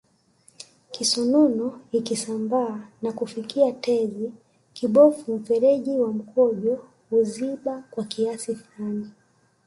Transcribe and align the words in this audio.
Kisonono 0.91 1.79
ikisambaa 1.91 2.79
na 3.01 3.11
kufikia 3.13 3.71
tezi 3.71 4.31
kibofu 4.73 5.35
mfereji 5.37 5.97
wa 5.97 6.13
mkojo 6.13 6.83
huziba 7.09 7.83
kwa 7.91 8.03
kiasi 8.03 8.55
fulani 8.55 9.09